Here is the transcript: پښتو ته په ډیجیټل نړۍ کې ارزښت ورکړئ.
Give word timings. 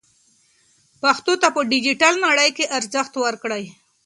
پښتو 1.01 1.33
ته 1.41 1.47
په 1.55 1.61
ډیجیټل 1.71 2.13
نړۍ 2.25 2.49
کې 2.57 2.71
ارزښت 2.77 3.13
ورکړئ. 3.23 3.63